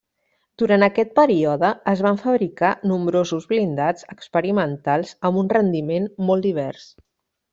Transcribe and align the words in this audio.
Durant 0.59 0.85
aquest 0.85 1.11
període 1.19 1.67
es 1.91 1.99
van 2.05 2.17
fabricar 2.21 2.71
nombrosos 2.93 3.45
blindats 3.53 4.09
experimentals 4.17 5.13
amb 5.29 5.43
un 5.43 5.55
rendiment 5.57 6.11
molt 6.31 6.49
divers. 6.49 6.89